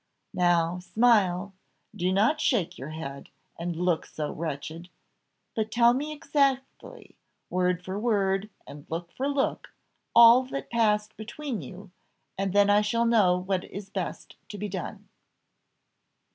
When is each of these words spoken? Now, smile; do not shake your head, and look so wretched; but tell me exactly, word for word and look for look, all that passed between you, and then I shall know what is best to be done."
Now, 0.33 0.79
smile; 0.79 1.53
do 1.95 2.11
not 2.11 2.41
shake 2.41 2.75
your 2.75 2.89
head, 2.89 3.29
and 3.59 3.75
look 3.75 4.07
so 4.07 4.31
wretched; 4.31 4.89
but 5.55 5.69
tell 5.69 5.93
me 5.93 6.11
exactly, 6.11 7.15
word 7.51 7.83
for 7.85 7.99
word 7.99 8.49
and 8.65 8.87
look 8.89 9.11
for 9.11 9.27
look, 9.27 9.67
all 10.15 10.41
that 10.45 10.71
passed 10.71 11.15
between 11.17 11.61
you, 11.61 11.91
and 12.35 12.51
then 12.51 12.67
I 12.67 12.81
shall 12.81 13.05
know 13.05 13.37
what 13.37 13.63
is 13.65 13.91
best 13.91 14.37
to 14.49 14.57
be 14.57 14.67
done." 14.67 15.07